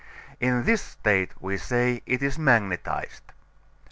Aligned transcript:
In 0.39 0.63
this 0.63 0.81
state 0.81 1.31
we 1.39 1.57
say 1.59 2.01
it 2.07 2.23
is 2.23 2.39
magnetized. 2.39 3.21